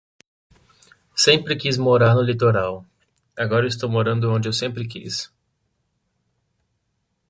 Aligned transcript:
Sempre 1.25 1.57
quis 1.63 1.77
morar 1.87 2.15
no 2.15 2.23
litoral. 2.29 2.83
Agora 3.37 3.67
estou 3.67 3.87
morando 3.87 4.33
onde 4.33 4.47
eu 4.49 4.53
sempre 4.61 4.87
quis 4.87 5.31